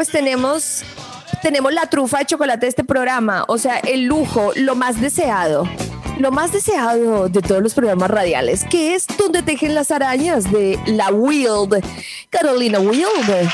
[0.00, 0.80] pues tenemos,
[1.42, 5.68] tenemos la trufa de chocolate de este programa, o sea, el lujo, lo más deseado.
[6.18, 10.80] Lo más deseado de todos los programas radiales, que es donde tejen las arañas de
[10.86, 11.84] la Wild,
[12.30, 13.50] Carolina Wild.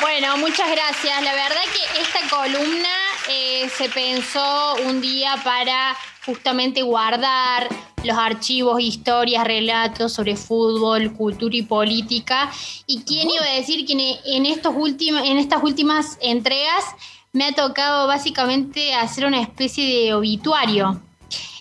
[0.00, 1.22] Bueno, muchas gracias.
[1.24, 2.88] La verdad que esta columna
[3.28, 5.94] eh, se pensó un día para
[6.24, 7.68] justamente guardar
[8.04, 12.50] los archivos, historias, relatos sobre fútbol, cultura y política.
[12.86, 16.84] ¿Y quién iba a decir que en, estos en estas últimas entregas
[17.32, 21.00] me ha tocado básicamente hacer una especie de obituario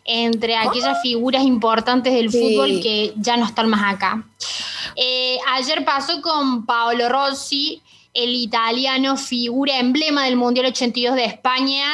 [0.06, 4.24] entre aquellas figuras importantes del fútbol que ya no están más acá.
[4.96, 11.86] Eh, ayer pasó con Paolo Rossi, el italiano figura emblema del Mundial 82 de España,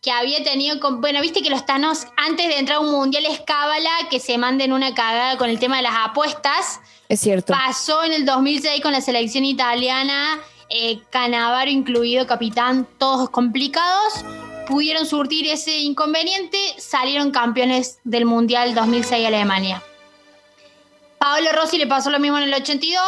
[0.00, 3.40] que había tenido, bueno, viste que los tanos antes de entrar a un Mundial es
[3.40, 6.80] cábala que se manden una cagada con el tema de las apuestas.
[7.08, 7.52] Es cierto.
[7.52, 10.40] Pasó en el 2006 con la selección italiana,
[10.70, 14.24] eh, Canavaro incluido, capitán, todos complicados.
[14.66, 19.82] Pudieron surtir ese inconveniente, salieron campeones del Mundial 2006 Alemania.
[21.18, 23.02] Paolo Rossi le pasó lo mismo en el 82,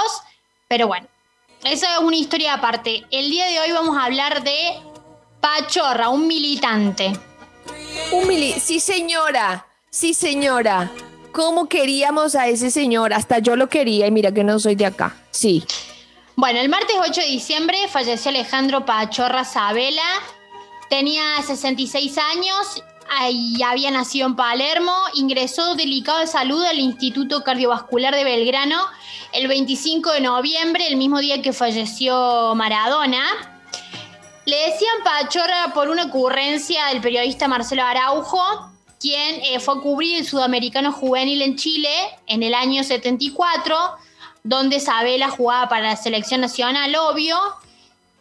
[0.69, 1.07] pero bueno,
[1.65, 3.05] esa es una historia aparte.
[3.11, 4.92] El día de hoy vamos a hablar de
[5.43, 7.13] Pachorra, un militante.
[8.13, 9.67] Un mili sí, señora.
[9.91, 10.93] Sí, señora.
[11.33, 13.13] ¿Cómo queríamos a ese señor?
[13.13, 15.17] Hasta yo lo quería y mira que no soy de acá.
[15.33, 15.65] Sí.
[16.37, 20.03] Bueno, el martes 8 de diciembre falleció Alejandro Pachorra Sabela.
[20.89, 22.81] Tenía 66 años
[23.33, 24.95] y había nacido en Palermo.
[25.15, 28.81] Ingresó delicado de salud al Instituto Cardiovascular de Belgrano
[29.33, 33.52] el 25 de noviembre, el mismo día que falleció Maradona.
[34.45, 40.19] Le decían Pachorra por una ocurrencia del periodista Marcelo Araujo, quien eh, fue a cubrir
[40.19, 41.91] el sudamericano juvenil en Chile
[42.27, 43.77] en el año 74,
[44.43, 47.39] donde Sabela jugaba para la selección nacional, obvio.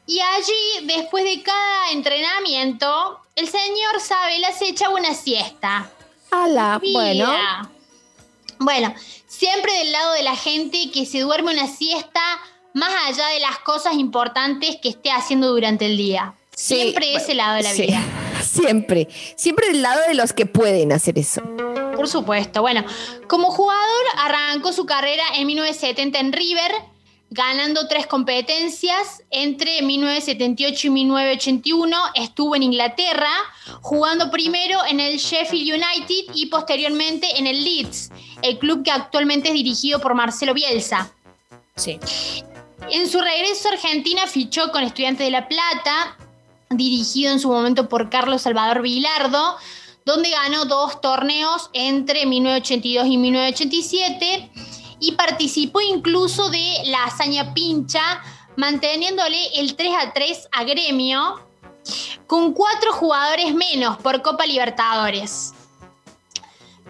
[0.05, 5.89] Y allí, después de cada entrenamiento, el señor Sabela se echaba una siesta.
[6.30, 6.80] ¡Hala!
[6.92, 7.32] Bueno.
[8.59, 8.93] Bueno,
[9.27, 12.21] siempre del lado de la gente que se duerme una siesta
[12.73, 16.33] más allá de las cosas importantes que esté haciendo durante el día.
[16.55, 18.02] Siempre ese lado de la vida.
[18.42, 21.42] Siempre, siempre del lado de los que pueden hacer eso.
[21.95, 22.61] Por supuesto.
[22.61, 22.83] Bueno,
[23.27, 26.71] como jugador arrancó su carrera en 1970 en River,
[27.30, 29.23] ganando tres competencias.
[29.30, 33.32] Entre 1978 y 1981 estuvo en Inglaterra,
[33.82, 38.09] jugando primero en el Sheffield United y posteriormente en el Leeds,
[38.42, 41.11] el club que actualmente es dirigido por Marcelo Bielsa.
[41.76, 41.99] Sí.
[42.91, 46.17] En su regreso a Argentina fichó con Estudiantes de La Plata,
[46.69, 49.55] dirigido en su momento por Carlos Salvador Vilardo,
[50.03, 54.52] donde ganó dos torneos entre 1982 y 1987
[54.99, 58.21] y participó incluso de la hazaña pincha,
[58.57, 61.47] manteniéndole el 3 a 3 a gremio,
[62.27, 65.53] con cuatro jugadores menos por Copa Libertadores.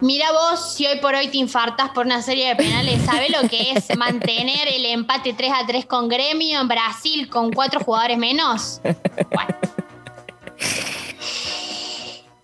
[0.02, 3.48] Mira vos, si hoy por hoy te infartas por una serie de penales, ¿sabes lo
[3.48, 8.18] que es mantener el empate 3 a 3 con Gremio en Brasil con cuatro jugadores
[8.18, 8.80] menos?
[8.82, 9.56] Bueno.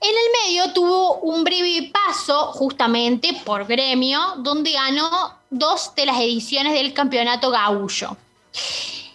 [0.01, 6.17] En el medio tuvo un breve paso justamente por gremio, donde ganó dos de las
[6.19, 8.17] ediciones del campeonato gaullo.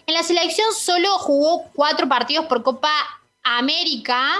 [0.06, 2.92] En la selección solo jugó cuatro partidos por Copa
[3.42, 4.34] América,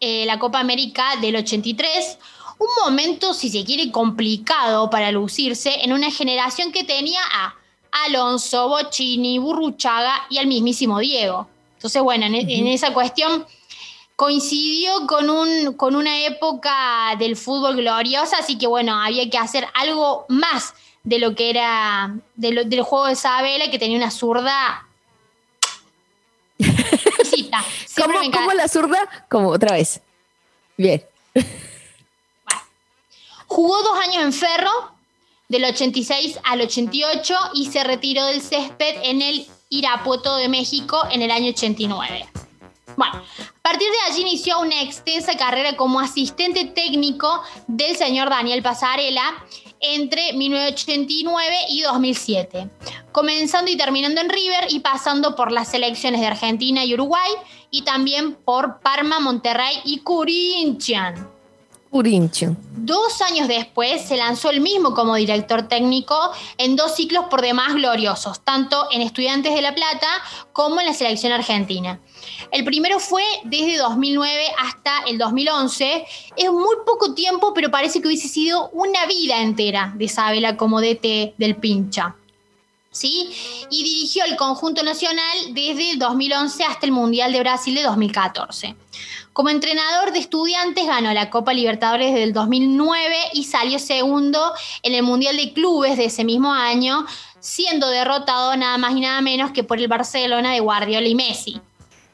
[0.00, 2.18] eh, la Copa América del 83,
[2.58, 7.54] un momento, si se quiere, complicado para lucirse en una generación que tenía a
[8.04, 11.48] Alonso, Bocini, Burruchaga y al mismísimo Diego.
[11.74, 13.46] Entonces, bueno, en, en esa cuestión
[14.18, 19.64] coincidió con, un, con una época del fútbol gloriosa, así que bueno, había que hacer
[19.74, 20.74] algo más
[21.04, 24.88] de lo que era del juego de Sabela, que tenía una zurda.
[27.96, 29.26] ¿Cómo, ¿Cómo, la zurda?
[29.28, 30.00] Como otra vez.
[30.76, 31.04] Bien.
[33.48, 34.70] Jugó dos años en Ferro,
[35.48, 41.22] del 86 al 88, y se retiró del césped en el Irapuato de México en
[41.22, 42.28] el año 89.
[42.96, 48.62] Bueno, a partir de allí inició una extensa carrera como asistente técnico del señor Daniel
[48.62, 49.44] Pasarela
[49.80, 52.68] entre 1989 y 2007,
[53.12, 57.30] comenzando y terminando en River y pasando por las selecciones de Argentina y Uruguay
[57.70, 61.37] y también por Parma, Monterrey y Corinthians.
[62.76, 66.14] Dos años después se lanzó el mismo como director técnico
[66.58, 70.06] en dos ciclos por demás gloriosos, tanto en Estudiantes de La Plata
[70.52, 71.98] como en la selección argentina.
[72.50, 76.04] El primero fue desde 2009 hasta el 2011.
[76.36, 80.80] Es muy poco tiempo, pero parece que hubiese sido una vida entera de Isabela como
[80.80, 82.16] DT del pincha.
[82.90, 83.30] ¿Sí?
[83.70, 88.76] Y dirigió el conjunto nacional desde el 2011 hasta el Mundial de Brasil de 2014.
[89.32, 94.52] Como entrenador de estudiantes ganó la Copa Libertadores del 2009 y salió segundo
[94.82, 97.06] en el Mundial de Clubes de ese mismo año,
[97.38, 101.60] siendo derrotado nada más y nada menos que por el Barcelona de Guardiola y Messi.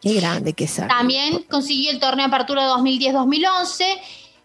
[0.03, 0.77] Qué grande que es.
[0.87, 3.85] También consiguió el torneo de apertura 2010-2011.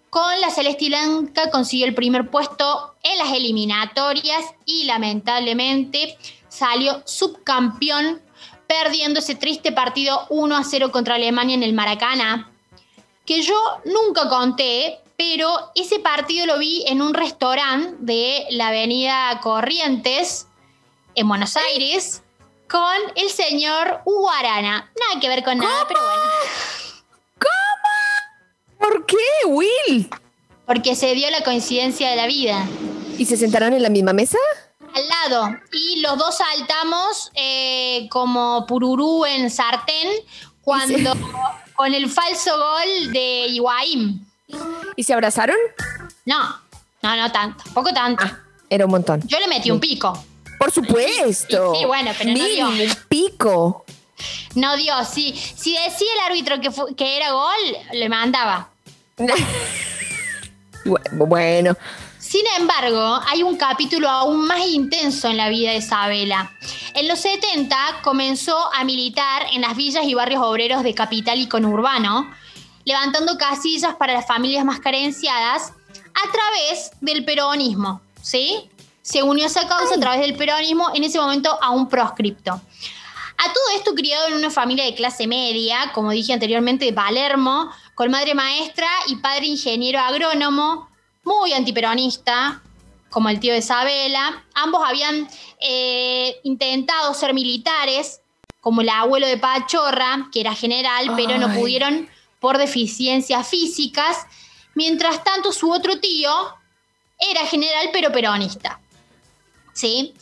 [0.10, 6.18] Con la Celeste Blanca consiguió el primer puesto en las eliminatorias y lamentablemente
[6.48, 8.20] salió subcampeón
[8.66, 12.52] perdiendo ese triste partido 1 a 0 contra Alemania en el Maracaná,
[13.26, 19.40] que yo nunca conté, pero ese partido lo vi en un restaurante de la avenida
[19.42, 20.48] Corrientes,
[21.14, 22.24] en Buenos Aires,
[22.70, 24.92] con el señor Hugo Arana.
[25.00, 26.79] Nada que ver con nada, pero bueno.
[28.90, 30.10] ¿Por qué, Will?
[30.66, 32.66] Porque se dio la coincidencia de la vida.
[33.20, 34.40] ¿Y se sentaron en la misma mesa?
[34.96, 35.60] Al lado.
[35.72, 40.08] Y los dos saltamos eh, como pururú en sartén
[40.64, 41.16] cuando
[41.76, 44.26] con el falso gol de Higuaín.
[44.96, 45.58] ¿Y se abrazaron?
[46.26, 46.60] No,
[47.04, 48.24] no, no tanto, poco tanto.
[48.26, 48.40] Ah,
[48.72, 49.22] era un montón.
[49.28, 50.18] Yo le metí un pico.
[50.58, 51.76] Por supuesto.
[51.76, 52.70] Sí, bueno, pero no dio.
[52.70, 53.86] Un pico.
[54.56, 55.40] No dio, sí.
[55.56, 58.69] Si decía el árbitro que, que era gol, le mandaba.
[61.12, 61.76] Bueno.
[62.20, 66.52] Sin embargo, hay un capítulo aún más intenso en la vida de Isabela.
[66.94, 71.48] En los 70 comenzó a militar en las villas y barrios obreros de capital y
[71.48, 72.30] conurbano,
[72.86, 75.74] levantando casillas para las familias más carenciadas
[76.14, 78.70] a través del peronismo, ¿sí?
[79.02, 82.52] Se unió a esa causa a través del peronismo, en ese momento aún proscripto.
[83.42, 87.72] A todo esto criado en una familia de clase media, como dije anteriormente, de Palermo,
[88.00, 90.90] con madre maestra y padre ingeniero agrónomo,
[91.26, 92.64] muy antiperonista,
[93.10, 94.46] como el tío de Isabela.
[94.54, 95.28] Ambos habían
[95.60, 98.22] eh, intentado ser militares,
[98.62, 102.08] como el abuelo de Pachorra, que era general, pero no pudieron
[102.40, 104.28] por deficiencias físicas.
[104.76, 106.32] Mientras tanto, su otro tío
[107.20, 108.80] era general, pero peronista.
[109.74, 110.14] ¿Sí?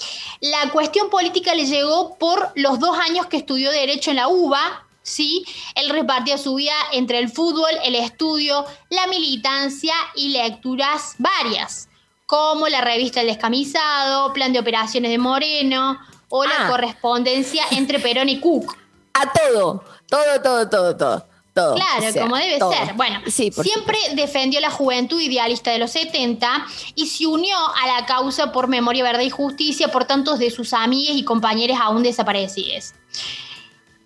[0.42, 4.87] La cuestión política le llegó por los dos años que estudió Derecho en la UBA,
[5.08, 5.46] ¿sí?
[5.76, 11.88] Él repartía su vida entre el fútbol, el estudio, la militancia y lecturas varias,
[12.26, 15.98] como la revista El Descamisado, Plan de Operaciones de Moreno
[16.30, 16.70] o la ah.
[16.70, 18.76] correspondencia entre Perón y Cook.
[19.14, 21.26] A todo, todo, todo, todo, todo.
[21.54, 22.94] Todo, claro, como debe ser.
[22.94, 28.52] Bueno, siempre defendió la juventud idealista de los 70 y se unió a la causa
[28.52, 32.94] por memoria, verdad y justicia por tantos de sus amigas y compañeros aún desaparecidos.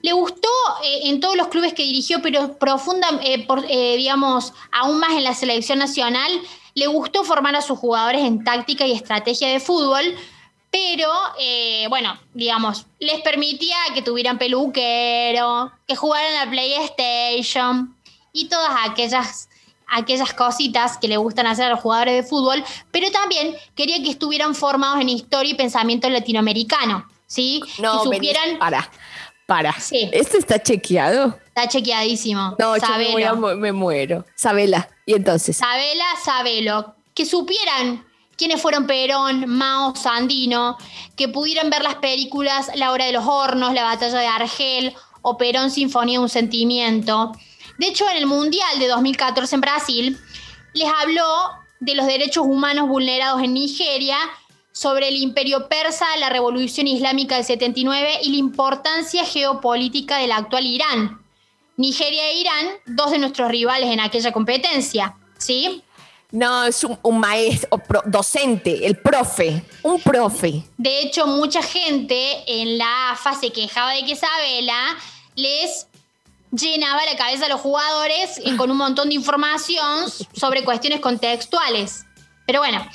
[0.01, 0.49] Le gustó
[0.83, 5.23] eh, en todos los clubes que dirigió, pero profunda, eh, eh, digamos, aún más en
[5.23, 6.31] la selección nacional,
[6.73, 10.03] le gustó formar a sus jugadores en táctica y estrategia de fútbol,
[10.71, 11.09] pero
[11.89, 17.93] bueno, digamos, les permitía que tuvieran peluquero, que jugaran a PlayStation
[18.31, 19.49] y todas aquellas
[19.91, 24.09] aquellas cositas que le gustan hacer a los jugadores de fútbol, pero también quería que
[24.09, 27.61] estuvieran formados en historia y pensamiento latinoamericano, ¿sí?
[27.77, 28.57] No, que supieran...
[28.57, 28.89] para,
[29.51, 29.75] para.
[29.91, 31.37] ¿Esto está chequeado?
[31.47, 32.55] Está chequeadísimo.
[32.57, 34.25] No, yo me, muero.
[34.33, 34.87] Sabela.
[35.05, 35.57] ¿Y entonces?
[35.57, 36.95] Sabela, Sabelo.
[37.13, 38.05] Que supieran
[38.37, 40.77] quiénes fueron Perón, Mao, Sandino,
[41.17, 45.37] que pudieran ver las películas La Hora de los Hornos, La Batalla de Argel o
[45.37, 47.33] Perón Sinfonía de un Sentimiento.
[47.77, 50.19] De hecho, en el Mundial de 2014 en Brasil,
[50.71, 51.25] les habló
[51.81, 54.17] de los derechos humanos vulnerados en Nigeria
[54.71, 60.65] sobre el imperio persa, la revolución islámica del 79 y la importancia geopolítica del actual
[60.65, 61.21] Irán.
[61.77, 65.83] Nigeria e Irán, dos de nuestros rivales en aquella competencia, ¿sí?
[66.31, 70.63] No, es un, maestro, docente, el profe, un profe.
[70.77, 74.97] De hecho, mucha gente en la fase se quejaba de que Isabela
[75.35, 75.87] les
[76.51, 82.05] llenaba la cabeza a los jugadores con un montón de información sobre cuestiones contextuales.
[82.45, 82.85] Pero bueno,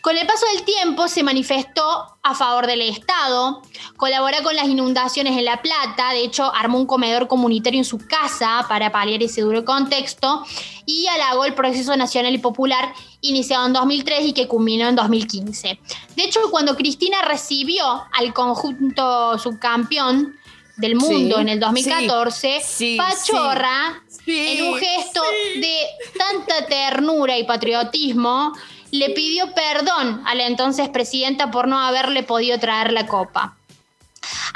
[0.00, 3.62] con el paso del tiempo se manifestó a favor del Estado,
[3.96, 7.98] colabora con las inundaciones en La Plata, de hecho armó un comedor comunitario en su
[7.98, 10.44] casa para paliar ese duro contexto
[10.86, 15.78] y halagó el proceso nacional y popular iniciado en 2003 y que culminó en 2015.
[16.16, 20.36] De hecho, cuando Cristina recibió al conjunto subcampeón
[20.76, 25.22] del mundo en el 2014, Pachorra, en un gesto
[25.56, 25.76] de
[26.16, 28.52] tanta ternura y patriotismo,
[28.90, 33.56] le pidió perdón a la entonces presidenta por no haberle podido traer la copa.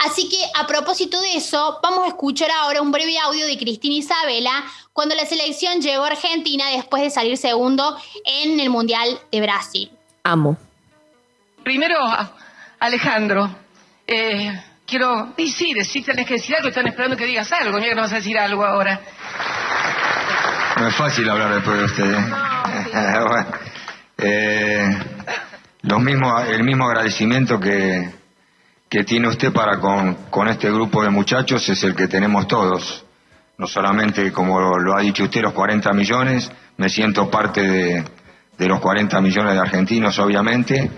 [0.04, 3.94] Así que a propósito de eso, vamos a escuchar ahora un breve audio de Cristina
[3.94, 9.40] Isabela cuando la selección llegó a Argentina después de salir segundo en el Mundial de
[9.40, 9.90] Brasil.
[10.24, 10.56] Amo.
[11.62, 11.96] Primero,
[12.80, 13.50] Alejandro,
[14.06, 14.52] Eh,
[14.86, 17.94] quiero, y sí, decir, tenés que decir algo, están esperando que digas algo, mira que
[17.94, 19.00] no vas a decir algo ahora.
[20.78, 22.12] No es fácil hablar después de usted.
[22.12, 22.18] ¿eh?
[23.26, 23.63] bueno, eh,
[25.94, 28.10] los mismos, el mismo agradecimiento que,
[28.88, 33.04] que tiene usted para con, con este grupo de muchachos es el que tenemos todos.
[33.58, 38.04] No solamente, como lo ha dicho usted, los 40 millones, me siento parte de,
[38.58, 40.90] de los 40 millones de argentinos, obviamente,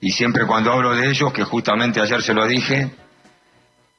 [0.00, 2.92] y siempre cuando hablo de ellos, que justamente ayer se lo dije,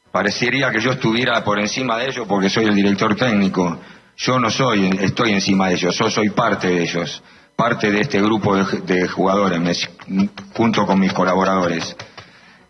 [0.10, 3.78] parecería que yo estuviera por encima de ellos porque soy el director técnico.
[4.16, 7.22] Yo no soy, estoy encima de ellos, yo soy parte de ellos,
[7.60, 9.90] parte de este grupo de, jugadores,
[10.54, 11.94] junto con mis colaboradores.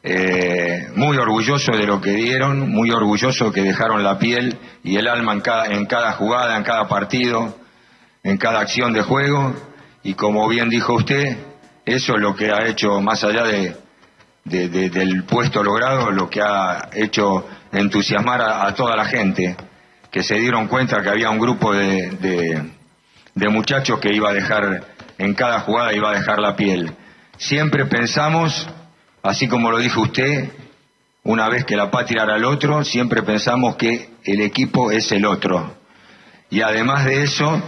[0.02, 5.08] Eh, muy orgulloso de lo que dieron, muy orgulloso que dejaron la piel y el
[5.08, 7.56] alma en cada, en cada jugada, en cada partido,
[8.24, 9.54] en cada acción de juego,
[10.02, 11.38] y como bien dijo usted,
[11.86, 13.76] eso es lo que ha hecho, más allá de,
[14.44, 19.56] del puesto logrado, lo que ha hecho entusiasmar a, toda la gente,
[20.10, 22.79] que se dieron cuenta que había un grupo de,
[23.40, 24.84] de muchachos que iba a dejar,
[25.18, 26.92] en cada jugada iba a dejar la piel.
[27.38, 28.68] Siempre pensamos,
[29.24, 30.50] así como lo dijo usted,
[31.24, 35.26] una vez que la patria era el otro, siempre pensamos que el equipo es el
[35.26, 35.74] otro.
[36.50, 37.62] Y además de eso,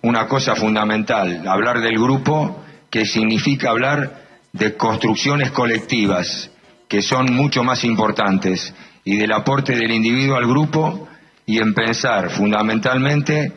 [0.00, 4.22] una cosa fundamental, hablar del grupo, que significa hablar
[4.54, 6.50] de construcciones colectivas,
[6.88, 8.72] que son mucho más importantes,
[9.04, 11.08] y del aporte del individuo al grupo
[11.44, 13.52] y en pensar fundamentalmente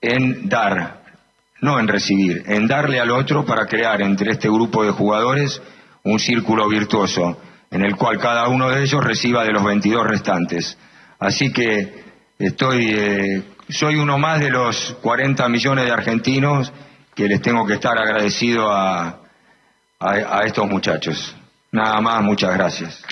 [0.00, 1.01] en dar,
[1.62, 5.62] no en recibir, en darle al otro para crear entre este grupo de jugadores
[6.04, 7.40] un círculo virtuoso
[7.70, 10.76] en el cual cada uno de ellos reciba de los 22 restantes.
[11.18, 12.04] Así que
[12.38, 16.72] estoy eh, soy uno más de los 40 millones de argentinos
[17.14, 19.20] que les tengo que estar agradecido a,
[19.98, 21.34] a, estos muchachos.
[21.70, 23.02] Nada más, muchas gracias.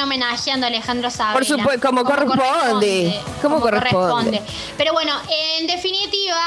[0.00, 1.34] También homenajeando a Alejandro Sabela.
[1.34, 3.20] Por supuesto, como, corresponde.
[3.42, 4.42] Como, corresponde.
[4.76, 5.12] Pero bueno,
[5.58, 6.42] en definitiva,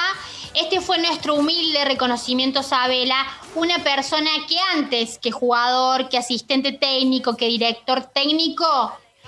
[0.54, 3.16] este fue nuestro humilde reconocimiento a Sabela,
[3.56, 8.66] una persona que antes que jugador, que asistente técnico, que director técnico,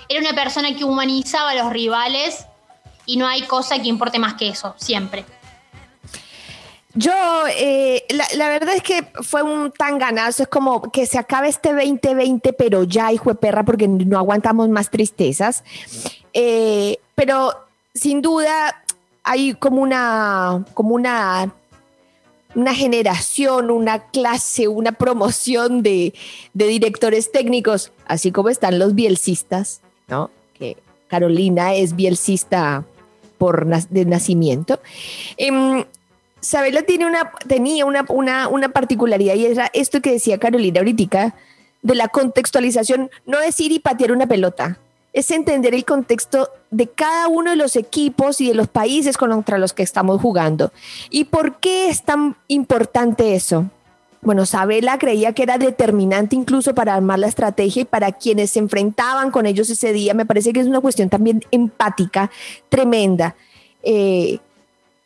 [0.08, 2.46] era una persona que humanizaba a los rivales
[3.06, 5.24] y no hay cosa que importe más que eso, siempre.
[6.96, 7.12] Yo,
[7.54, 8.04] eh,
[8.36, 12.54] la, verdad es que fue un tan ganazo, es como que se acabe este 2020,
[12.54, 15.62] pero ya, hijo de perra, porque no aguantamos más tristezas.
[16.32, 17.52] Eh, pero
[17.94, 18.82] sin duda,
[19.24, 21.52] hay como una, como una,
[22.54, 26.14] una generación, una clase, una promoción de,
[26.54, 30.30] directores técnicos, así como están los bielcistas, ¿no?
[30.58, 32.84] Que Carolina es bielcista
[33.36, 34.80] por de nacimiento.
[35.36, 35.84] Eh,
[36.46, 41.34] Sabela tiene una, tenía una, una, una, particularidad y era esto que decía Carolina ahorita,
[41.82, 44.78] de la contextualización, no es ir y patear una pelota,
[45.12, 49.58] es entender el contexto de cada uno de los equipos y de los países contra
[49.58, 50.72] los que estamos jugando.
[51.10, 53.66] ¿Y por qué es tan importante eso?
[54.22, 58.60] Bueno, Sabela creía que era determinante incluso para armar la estrategia y para quienes se
[58.60, 60.14] enfrentaban con ellos ese día.
[60.14, 62.30] Me parece que es una cuestión también empática,
[62.68, 63.34] tremenda.
[63.82, 64.38] Eh,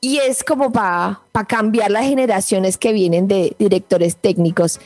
[0.00, 4.80] y es como para cambiar las generaciones que vienen de directores técnicos.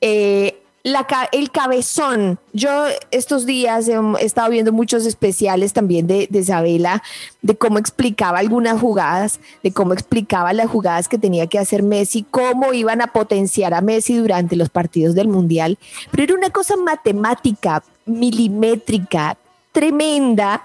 [0.00, 2.38] Eh, el cabezón.
[2.52, 7.02] Yo estos días he, estado viendo muchos especiales también de, de Isabela,
[7.42, 12.24] de cómo explicaba algunas jugadas, de cómo explicaba las jugadas que tenía que hacer Messi,
[12.30, 15.78] cómo iban a potenciar a Messi durante los partidos del Mundial.
[16.10, 19.36] Pero era una cosa matemática, milimétrica,
[19.72, 20.64] tremenda.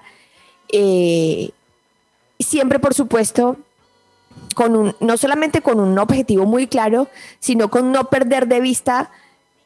[0.72, 1.50] Eh,
[2.40, 3.58] siempre, por supuesto,
[4.56, 7.08] con un, no solamente con un objetivo muy claro,
[7.40, 9.12] sino con no perder de vista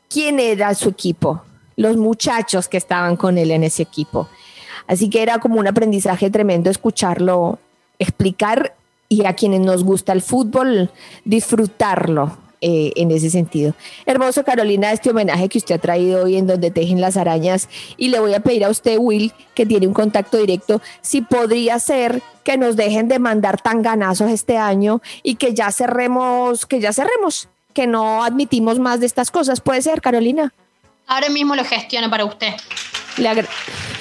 [0.10, 1.44] quién era su equipo,
[1.76, 4.28] los muchachos que estaban con él en ese equipo.
[4.88, 7.60] Así que era como un aprendizaje tremendo escucharlo
[8.00, 8.76] explicar
[9.08, 10.90] y a quienes nos gusta el fútbol
[11.26, 13.74] disfrutarlo eh, en ese sentido.
[14.06, 18.10] Hermoso Carolina, este homenaje que usted ha traído hoy en donde tejen las arañas y
[18.10, 22.22] le voy a pedir a usted, Will, que tiene un contacto directo, si podría ser
[22.44, 26.92] que nos dejen de mandar tan ganazos este año y que ya cerremos, que ya
[26.94, 29.62] cerremos que no admitimos más de estas cosas.
[29.62, 30.52] ¿Puede ser, Carolina?
[31.08, 32.54] Ahora mismo lo gestiono para usted.
[33.18, 33.46] Le,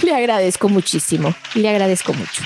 [0.03, 1.35] le agradezco muchísimo.
[1.55, 2.43] Le agradezco mucho.